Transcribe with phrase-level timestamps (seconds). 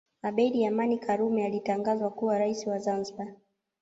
[0.23, 3.33] abedi amani karume alitangazwa kuwa rais wa zanzibar